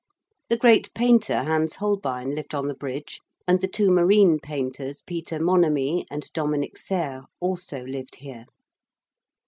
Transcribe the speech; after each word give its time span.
The 0.49 0.57
great 0.57 0.91
painter 0.95 1.43
Hans 1.43 1.75
Holbein 1.75 2.33
lived 2.33 2.55
on 2.55 2.67
the 2.67 2.73
Bridge 2.73 3.19
and 3.47 3.61
the 3.61 3.67
two 3.67 3.91
marine 3.91 4.39
painters 4.39 5.03
Peter 5.05 5.39
Monamy 5.39 6.07
and 6.09 6.27
Dominic 6.33 6.75
Serres 6.75 7.25
also 7.39 7.81
lived 7.85 8.15
here. 8.15 8.47